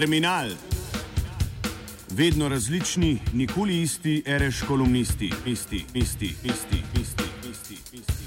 [0.00, 0.48] Terminal.
[2.18, 8.24] Vedno različni, nikoli isti, reš kolumnisti, isti, isti, isti, isti, isti, isti.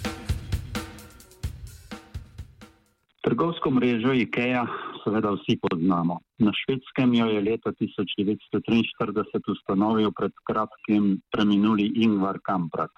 [3.26, 4.68] Trgovsko mrežo IKEA
[5.04, 6.20] seveda vsi poznamo.
[6.38, 12.94] Na švedskem jo je leta 1943 ustanovil pred kratkim preminuli Ingvar Kamprad.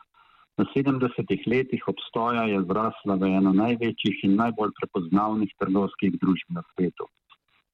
[0.57, 6.63] V 70-ih letih obstoja je zrasla v eno največjih in najbolj prepoznavnih trgovskih družb na
[6.73, 7.07] svetu.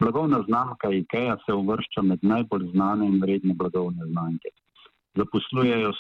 [0.02, 4.50] Blagovna znamka IKEA se uvršča med najbolj znane in vredne blagovne znamke.
[5.20, 5.92] Zaposlujejo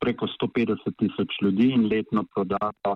[0.00, 2.94] preko 150 tisoč ljudi in letno prodajo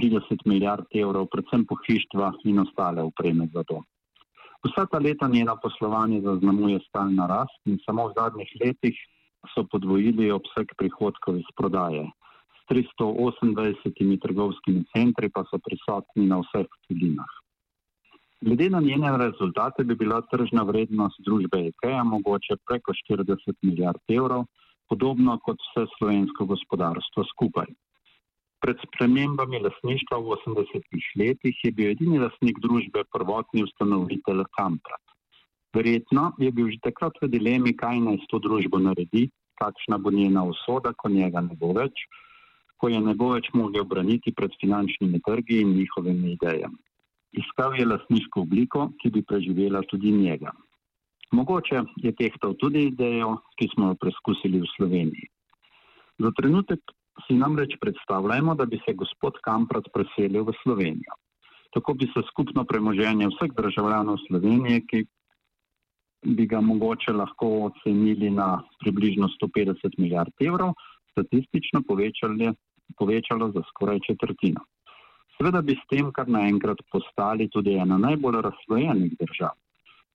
[0.00, 3.82] 30 milijard evrov, predvsem pohištva in ostale upreme za to.
[4.64, 8.96] Vsa ta leta njena poslovanje zaznamuje stalna rast in samo v zadnjih letih
[9.54, 12.08] so podvojili obseg prihodkov iz prodaje.
[12.72, 17.39] 328 trgovskimi centri pa so prisotni na vseh celinah.
[18.40, 24.46] Glede na njene rezultate bi bila tržna vrednost družbe IKEA mogoče preko 40 milijard evrov,
[24.88, 27.68] podobno kot vse slovensko gospodarstvo skupaj.
[28.64, 35.04] Pred spremembami lasništva v 80-ih letih je bil edini lasnik družbe prvotni ustanovitelj Kamprat.
[35.76, 39.28] Verjetno je bil že takrat v dilemi, kaj naj s to družbo naredi,
[39.60, 42.08] kakšna bo njena usoda, ko njega ne bo več,
[42.80, 46.80] ko je ne bo več mogel braniti pred finančnimi trgi in njihovimi idejami.
[47.32, 50.50] Iskal je lasniško obliko, ki bi preživela tudi njega.
[51.32, 55.28] Mogoče je tehtal tudi idejo, ki smo jo preskusili v Sloveniji.
[56.18, 56.80] Za trenutek
[57.26, 61.14] si namreč predstavljamo, da bi se gospod Kamprat preselil v Slovenijo.
[61.70, 65.04] Tako bi se skupno premoženje vseh državljanov Slovenije, ki
[66.26, 70.74] bi ga mogoče lahko ocenili na približno 150 milijard evrov,
[71.12, 72.50] statistično povečali
[72.98, 74.60] povečalo za skoraj četrtino.
[75.40, 79.54] Seveda bi s tem kar naenkrat postali tudi ena najbolj razslojenih držav.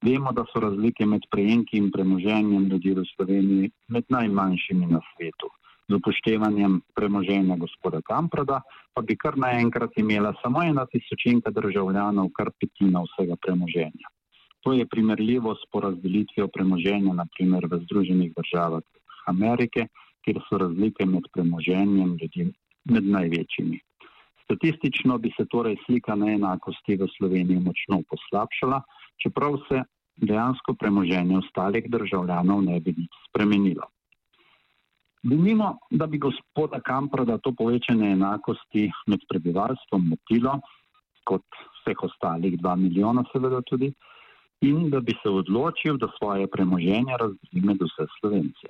[0.06, 5.50] Vemo, da so razlike med prejemki in premoženjem ljudi v Sloveniji med najmanjšimi na svetu.
[5.90, 8.60] Z upoštevanjem premoženja gospoda Kamprada
[8.94, 14.14] pa bi kar naenkrat imela samo ena tisočinka državljanov kar petina vsega premoženja.
[14.62, 18.86] To je primerljivo s porazdelitvijo premoženja naprimer v Združenih državah
[19.34, 19.90] Amerike,
[20.22, 22.52] kjer so razlike med premoženjem ljudi
[22.94, 23.85] med največjimi.
[24.46, 28.82] Statistično bi se torej slika neenakosti v Sloveniji močno poslabšala,
[29.24, 29.82] čeprav se
[30.16, 33.90] dejansko premoženje ostalih državljanov ne bi nič spremenilo.
[35.26, 40.60] Denimo, da bi gospoda Kamprada to povečanje enakosti med prebivalstvom motilo,
[41.26, 41.46] kot
[41.80, 43.90] vseh ostalih dva milijona seveda tudi,
[44.62, 48.70] in da bi se odločil, da svoje premoženje razdeli med vse Slovence.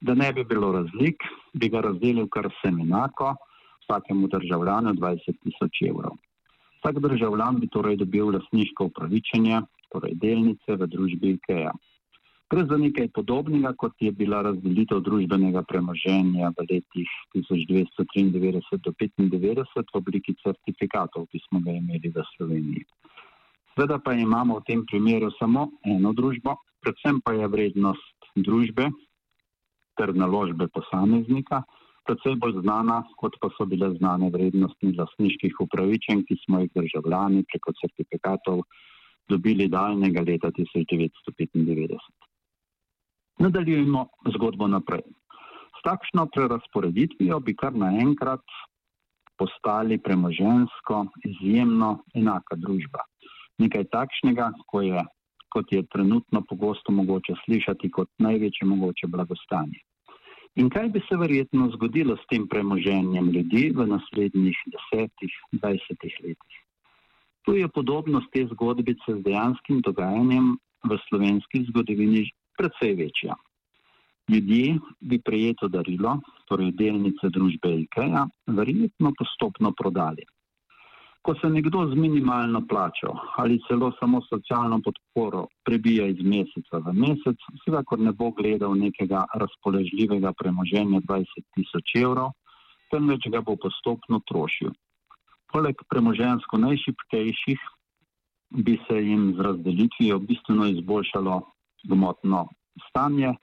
[0.00, 3.34] Da ne bi bilo razlik, bi ga razdelil kar vsem enako,
[3.86, 6.18] vsakemu državljanu 20 tisoč evrov.
[6.78, 9.60] Vsak državljan bi torej dobil lasniško upravičenje,
[9.92, 11.72] torej delnice v družbi IKEA.
[12.50, 19.94] Gre za nekaj podobnega, kot je bila razdelitev družbenega premoženja v letih 1993 do 1995
[19.94, 22.84] v obliki certifikatov, ki smo ga imeli v Sloveniji.
[23.74, 26.54] Sveda pa imamo v tem primeru samo eno družbo,
[26.86, 28.92] predvsem pa je vrednost družbe
[29.98, 31.64] ter naložbe posameznika
[32.06, 37.44] precej bolj znana, kot pa so bile znane vrednosti lasniških upravičen, ki smo jih državljani
[37.52, 38.62] preko certifikatov
[39.28, 41.98] dobili daljnega leta 1995.
[43.38, 45.02] Nadaljujemo zgodbo naprej.
[45.76, 48.44] S takšno prerasporeditvijo bi kar naenkrat
[49.38, 53.04] postali premožensko izjemno enaka družba.
[53.58, 55.02] Nekaj takšnega, ko je,
[55.52, 59.80] kot je trenutno pogosto mogoče slišati kot največje mogoče blagostanje.
[60.56, 66.62] In kaj bi se verjetno zgodilo s tem premoženjem ljudi v naslednjih desetih, dvajsetih letih?
[67.44, 70.54] Tu je podobnost te zgodbice z dejanskim dogajanjem
[70.88, 72.24] v slovenski zgodovini
[72.56, 73.36] precej večja.
[74.32, 76.16] Ljudje bi prejeto darilo,
[76.48, 78.24] torej delnice družbe IKEA,
[78.56, 80.24] verjetno postopno prodali.
[81.26, 86.92] Ko se nekdo z minimalno plačo ali celo samo socialno podporo prebija iz meseca v
[86.94, 92.30] mesec, vsekakor ne bo gledal nekega razpoložljivega premoženja 20 tisoč evrov,
[92.94, 94.70] temveč ga bo postopno trošil.
[95.50, 97.66] Poleg premožensko najšipkejših
[98.62, 101.40] bi se jim z razdelitvijo bistveno izboljšalo
[101.90, 102.44] gmotno
[102.88, 103.34] stanje,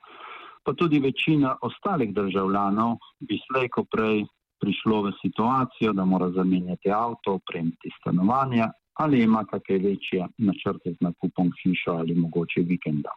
[0.64, 4.24] pa tudi večina ostalih državljanov bi slejko prej
[4.64, 8.64] prišlo v situacijo, da mora zamenjati avto, opremiti stanovanje
[9.02, 13.10] ali ima kakšne večje načrte z nakupom hišo ali mogoče vikenda.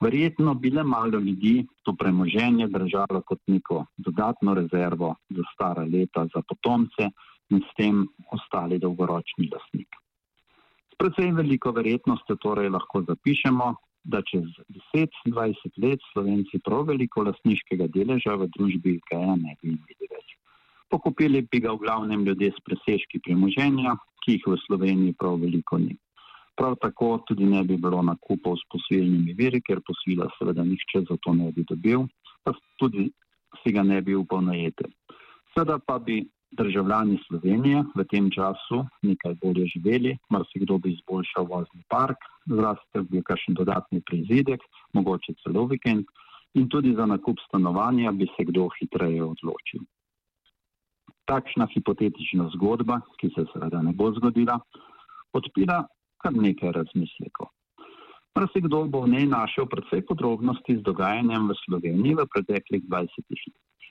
[0.00, 6.26] Verjetno bi le malo ljudi to premoženje držalo kot neko dodatno rezervo za stara leta,
[6.34, 7.08] za potomce
[7.50, 9.88] in s tem ostali dolgoročni lasnik.
[10.92, 14.46] S predvsej veliko verjetnostjo torej lahko zapišemo, da čez
[14.94, 20.37] 10-20 let Slovenci prav veliko lasniškega deleža v družbi IKEA ne bi imeli več.
[20.90, 25.78] Pokupili bi ga v glavnem ljudje s presežki premoženja, ki jih v Sloveniji prav veliko
[25.78, 25.96] ni.
[26.58, 31.16] Prav tako tudi ne bi bilo nakupov s posvilnimi viri, ker posvila seveda nihče za
[31.22, 32.08] to ne bi dobil,
[32.42, 33.10] pa tudi
[33.60, 34.88] si ga ne bi upal najeti.
[35.54, 41.82] Seveda pa bi državljani Slovenije v tem času nekaj bolje živeli, marsikdo bi izboljšal vozni
[41.92, 44.64] park, zrastel bi kakšen dodatni prizidek,
[44.96, 46.08] mogoče celo vikend
[46.54, 49.84] in tudi za nakup stanovanja bi se kdo hitreje odločil.
[51.28, 54.58] Takšna hipotetična zgodba, ki se seveda ne bo zgodila,
[55.36, 55.82] odpira
[56.22, 57.52] kar nekaj razmislekov.
[58.38, 63.88] Marsikdo bo v njej našel predvsej podrobnosti z dogajanjem v Sloveniji v preteklih 20 letih.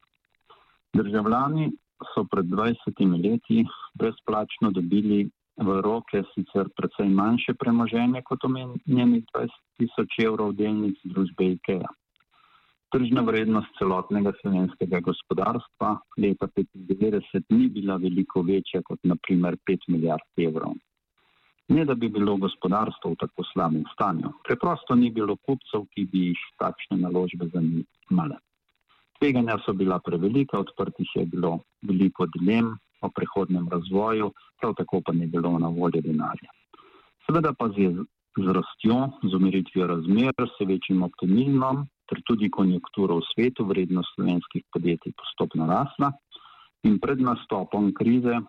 [0.95, 1.71] Državljani
[2.13, 3.65] so pred 20 leti
[3.99, 11.51] brezplačno dobili v roke sicer precej manjše premoženje kot omenjenih 20 tisoč evrov delnic družbe
[11.57, 11.89] IKEA.
[12.87, 15.89] Tržna vrednost celotnega slovenskega gospodarstva
[16.23, 20.77] leta 1995 ni bila veliko večja kot naprimer 5 milijard evrov.
[21.67, 26.21] Ne da bi bilo gospodarstvo v tako slabem stanju, preprosto ni bilo kupcev, ki bi
[26.29, 28.37] jih takšne naložbe zanimale.
[29.19, 34.31] Tveganja so bila prevelika, odprtih je bilo veliko dilem o prehodnem razvoju,
[34.61, 36.55] prav tako pa ni bilo na voljo denarja.
[37.25, 37.91] Seveda pa z,
[38.39, 38.97] z rastjo,
[39.27, 45.67] z umiritvijo razmer, s večjim optimizmom, ter tudi konjunkturo v svetu, vrednost slovenskih podjetij postopno
[45.67, 46.11] rasla
[46.83, 48.39] in pred nastopom krize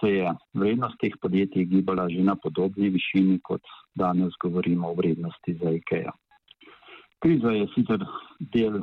[0.00, 3.62] se je vrednost teh podjetij gibala že na podobni višini, kot
[3.94, 6.12] danes govorimo o vrednosti za IKEA.
[7.22, 8.04] Kriza je sicer
[8.40, 8.82] del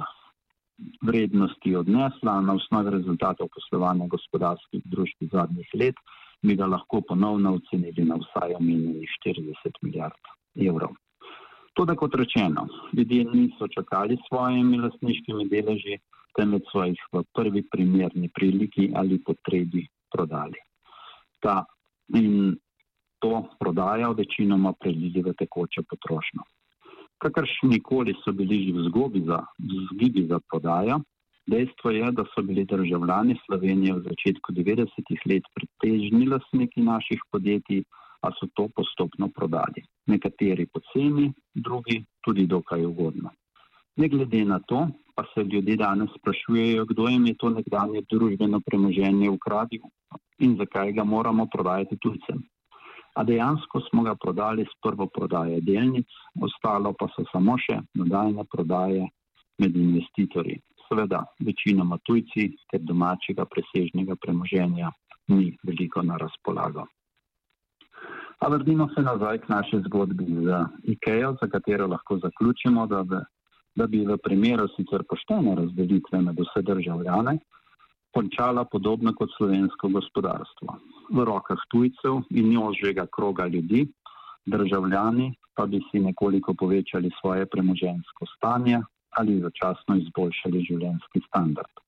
[1.06, 5.96] vrednosti odnesla na osnovi rezultatov poslovanja gospodarskih družb zadnjih let,
[6.42, 10.96] bi ga lahko ponovno ocenili na vsaj omenjenih 40 milijard evrov.
[11.74, 16.00] To, da kot rečeno, ljudje niso čakali s svojimi lastniškimi deleži,
[16.38, 20.60] temveč so jih v prvi primerni priliki ali potrebi prodali.
[21.40, 21.64] Ta
[22.16, 22.58] in
[23.24, 26.44] to prodajo večinoma prelili v tekoče potrošnjo
[27.22, 29.40] kakršni koli so bili že v zgobi za,
[29.94, 31.02] zgibi za prodajo.
[31.52, 37.84] Dejstvo je, da so bili državljani Slovenije v začetku 90-ih let pretežni lasniki naših podjetij,
[38.22, 39.84] a so to postopno prodali.
[40.08, 43.32] Nekateri poceni, drugi tudi dokaj ugodno.
[43.98, 48.62] Ne glede na to, pa se ljudje danes sprašujejo, kdo jim je to nekdanje družbeno
[48.66, 49.82] premoženje ukradil
[50.40, 52.42] in zakaj ga moramo prodajati tujcem
[53.16, 56.08] a dejansko smo ga prodali s prvo prodajo delnic,
[56.42, 59.08] ostalo pa so samo še nadaljne prodaje
[59.60, 60.62] med investitorji.
[60.88, 64.92] Seveda, večinoma tujci, ker domačega presežnega premoženja
[65.32, 66.88] ni veliko na razpolago.
[68.42, 73.22] A vrnimo se nazaj k naši zgodbi z IKEA, za katero lahko zaključimo, da, v,
[73.76, 77.38] da bi v primeru sicer poštene razdelitve med vse državljane
[78.12, 80.76] končala podobno kot slovensko gospodarstvo.
[81.16, 83.86] V rokah tujcev in njožjega kroga ljudi,
[84.46, 88.82] državljani pa bi si nekoliko povečali svoje premožensko stanje
[89.20, 91.82] ali začasno izboljšali življenjski standard.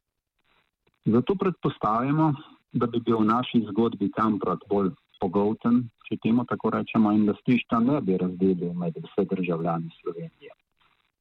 [1.05, 2.33] Zato predpostavimo,
[2.73, 4.91] da bi bil v naši zgodbi Kamprat bolj
[5.21, 10.51] pogolten, če temu tako rečemo, in da stišta ne bi razdelil med vse državljani Slovenije.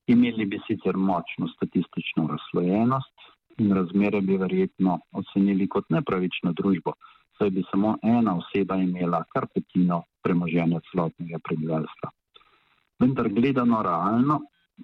[0.07, 6.95] Imeli bi sicer močno statistično razslojenost, in razmere bi verjetno ocenili kot nepravično družbo,
[7.39, 12.11] saj bi samo ena oseba imela kar petino premoženja celotnega prebivalstva.
[13.03, 14.41] Vendar gledano realno,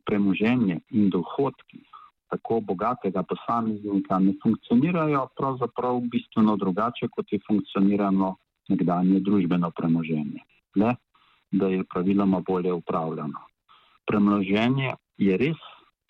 [0.06, 1.84] premoženje in dohodki
[2.28, 8.34] tako bogatega posameznika ne funkcionirajo pravzaprav bistveno drugače, kot je funkcionirano
[8.68, 10.44] nekdanje družbeno premoženje.
[10.76, 10.94] Le,
[11.50, 13.46] da je praviloma bolje upravljano.
[14.06, 15.60] Premoženje je res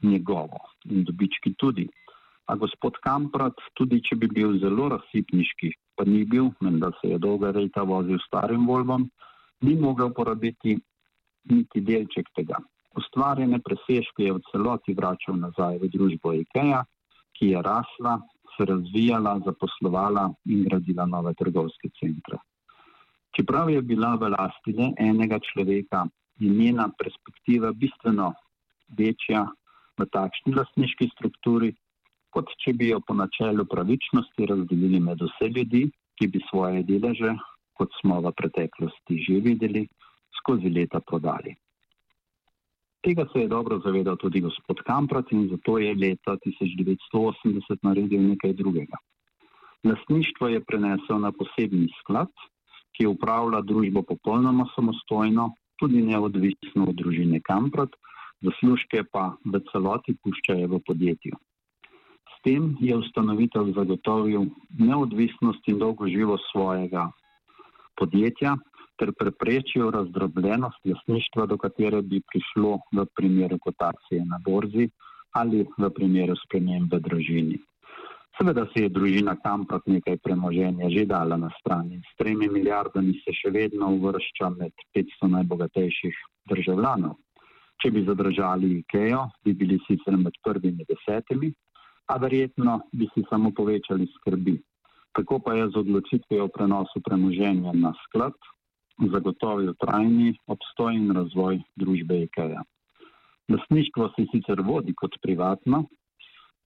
[0.02, 1.88] njegovo in dobički tudi,
[2.48, 5.68] A gospod Kamprat, tudi če bi bil zelo razsipniški,
[6.00, 9.04] pa ni bil, menda se je dolga leta vozil starim Volvom,
[9.68, 10.78] ni mogel porabiti
[11.52, 12.56] niti delček tega.
[12.96, 16.80] Ustvarjene presežke je v celoti vračal nazaj v družbo IKEA,
[17.36, 18.16] ki je rasla,
[18.56, 22.40] se razvijala, zaposlovala in gradila nove trgovske centre.
[23.36, 26.06] Čeprav je bila v lasti le enega človeka,
[26.38, 28.32] je njena perspektiva bistveno
[28.98, 29.46] večja
[29.98, 31.72] v takšni lastniški strukturi,
[32.30, 37.34] kot če bi jo po načelu pravičnosti razdelili med vse ljudi, ki bi svoje deleže,
[37.78, 39.86] kot smo v preteklosti že videli,
[40.40, 41.54] skozi leta prodali.
[43.06, 48.52] Tega se je dobro zavedal tudi gospod Kamprat in zato je leta 1980 naredil nekaj
[48.58, 48.98] drugega.
[49.86, 52.32] Lastništvo je prenesel na posebni sklad,
[52.98, 57.94] ki upravlja družbo popolnoma samostojno, tudi neodvisno od družine Kamprat,
[58.42, 61.38] zaslužke pa v celoti puščajo v podjetju.
[62.34, 67.08] S tem je ustanovitelj zagotovil neodvisnost in dolgoživost svojega
[67.98, 68.56] podjetja
[68.98, 74.88] ter preprečil razdrobljenost lasništva, do katere bi prišlo v primeru kotacije na borzi
[75.38, 77.58] ali v primeru sprememb v družini.
[78.38, 83.16] Seveda se je družina Kamprot nekaj premoženja že dala na stran in s tremi milijardami
[83.24, 86.20] se še vedno uvršča med 500 najbogatejših
[86.52, 87.16] državljanov.
[87.82, 91.50] Če bi zadržali IKEA, bi bili sicer med prvimi desetimi,
[92.06, 94.54] a verjetno bi si samo povečali skrbi.
[95.18, 98.38] Tako pa je z odločitvijo o prenosu premoženja na sklad
[98.98, 102.62] zagotovil trajni obstoj in razvoj družbe IKEA.
[103.50, 105.88] Lasništvo se sicer vodi kot privatno,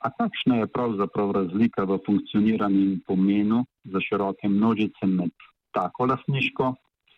[0.02, 5.30] a kakšna je pravzaprav razlika v funkcioniranju in pomenu za široke množice med
[5.72, 6.74] tako lasniško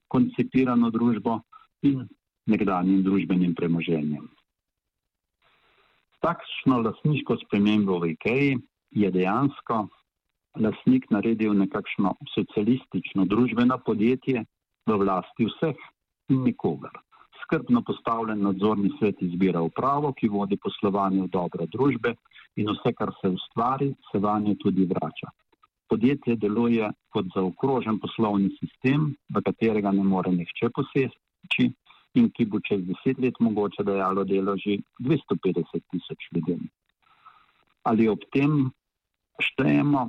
[0.09, 1.41] koncipirano družbo
[1.83, 2.05] in
[2.47, 4.29] nekdanjim družbenim premoženjem?
[6.21, 8.61] Takšno lasniško spremembo v IKEA
[8.91, 9.87] je dejansko
[10.61, 14.45] lasnik naredil nekakšno socialistično družbeno podjetje
[14.87, 15.81] v vlasti vseh
[16.29, 16.95] in nikogar
[17.45, 22.15] skrbno postavljen nadzorni svet izbira upravo, ki vodi poslovanje v dobro družbe
[22.57, 25.31] in vse, kar se ustvari, se vanje tudi vrača.
[25.89, 31.69] Podjetje deluje kot zaokrožen poslovni sistem, v katerega ne more nihče poseči
[32.15, 36.69] in ki bo čez deset let mogoče dajalo delo že 250 tisoč ljudem.
[37.85, 38.71] Ali ob tem
[39.43, 40.09] štejemo,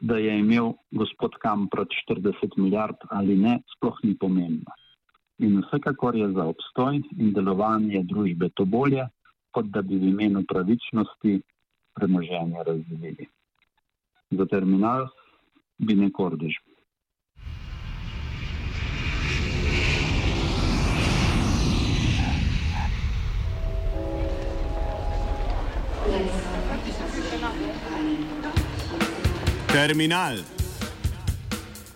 [0.00, 4.72] da je imel gospod Kamprot 40 milijard ali ne, sploh ni pomembno
[5.38, 9.06] in vsekakor je za obstoj in delovanje družbe to bolje,
[9.50, 11.40] kot da bi v imenu pravičnosti
[11.94, 13.26] premoženje razdelili.
[14.30, 15.08] Za terminal
[15.78, 16.54] bi nekordež.
[29.74, 30.53] Terminal